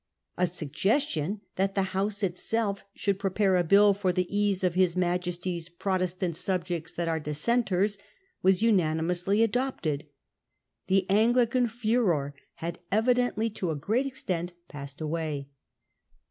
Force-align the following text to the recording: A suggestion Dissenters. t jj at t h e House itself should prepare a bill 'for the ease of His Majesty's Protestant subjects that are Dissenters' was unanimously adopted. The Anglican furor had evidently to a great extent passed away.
A 0.35 0.47
suggestion 0.47 1.41
Dissenters. 1.57 1.57
t 1.57 1.61
jj 1.61 1.63
at 1.63 1.75
t 1.75 1.81
h 1.81 1.85
e 1.85 1.89
House 1.91 2.23
itself 2.23 2.83
should 2.95 3.19
prepare 3.19 3.55
a 3.55 3.63
bill 3.63 3.93
'for 3.93 4.11
the 4.11 4.35
ease 4.35 4.63
of 4.63 4.73
His 4.73 4.95
Majesty's 4.95 5.69
Protestant 5.69 6.35
subjects 6.35 6.91
that 6.93 7.07
are 7.07 7.19
Dissenters' 7.19 7.99
was 8.41 8.63
unanimously 8.63 9.43
adopted. 9.43 10.07
The 10.87 11.07
Anglican 11.07 11.67
furor 11.67 12.33
had 12.55 12.79
evidently 12.91 13.51
to 13.51 13.69
a 13.69 13.75
great 13.75 14.07
extent 14.07 14.53
passed 14.67 15.01
away. 15.01 15.49